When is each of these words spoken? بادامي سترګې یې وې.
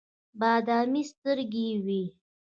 بادامي 0.39 1.03
سترګې 1.11 1.63
یې 1.69 1.77
وې. 1.85 2.03